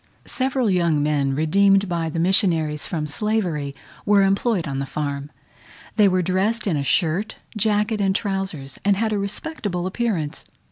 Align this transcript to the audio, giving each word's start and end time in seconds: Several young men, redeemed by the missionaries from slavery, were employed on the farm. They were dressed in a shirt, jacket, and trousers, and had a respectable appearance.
Several 0.25 0.67
young 0.67 1.03
men, 1.03 1.35
redeemed 1.35 1.87
by 1.87 2.09
the 2.09 2.17
missionaries 2.17 2.87
from 2.87 3.05
slavery, 3.05 3.75
were 4.03 4.23
employed 4.23 4.67
on 4.67 4.79
the 4.79 4.87
farm. 4.87 5.29
They 5.95 6.07
were 6.07 6.23
dressed 6.23 6.65
in 6.65 6.75
a 6.75 6.81
shirt, 6.83 7.35
jacket, 7.55 8.01
and 8.01 8.15
trousers, 8.15 8.79
and 8.83 8.97
had 8.97 9.13
a 9.13 9.19
respectable 9.19 9.85
appearance. 9.85 10.43